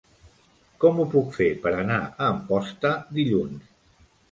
Com 0.83 1.01
ho 1.01 1.05
puc 1.11 1.29
fer 1.35 1.51
per 1.67 1.75
anar 1.83 1.99
a 2.07 2.31
Amposta 2.31 2.95
dilluns? 3.21 3.73